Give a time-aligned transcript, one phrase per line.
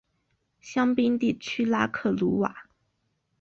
[0.59, 2.65] 香槟地区拉克鲁瓦。